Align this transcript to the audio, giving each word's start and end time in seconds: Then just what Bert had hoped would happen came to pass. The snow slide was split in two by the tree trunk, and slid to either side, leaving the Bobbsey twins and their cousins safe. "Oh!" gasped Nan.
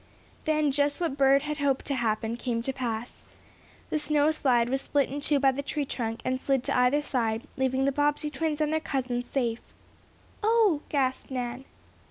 Then 0.45 0.71
just 0.71 0.99
what 0.99 1.15
Bert 1.15 1.43
had 1.43 1.59
hoped 1.59 1.87
would 1.87 1.97
happen 1.97 2.35
came 2.35 2.63
to 2.63 2.73
pass. 2.73 3.23
The 3.91 3.99
snow 3.99 4.31
slide 4.31 4.67
was 4.67 4.81
split 4.81 5.09
in 5.09 5.21
two 5.21 5.39
by 5.39 5.51
the 5.51 5.61
tree 5.61 5.85
trunk, 5.85 6.21
and 6.25 6.41
slid 6.41 6.63
to 6.63 6.75
either 6.75 7.03
side, 7.03 7.43
leaving 7.55 7.85
the 7.85 7.91
Bobbsey 7.91 8.31
twins 8.31 8.61
and 8.61 8.73
their 8.73 8.79
cousins 8.79 9.27
safe. 9.27 9.61
"Oh!" 10.41 10.81
gasped 10.89 11.29
Nan. 11.29 11.65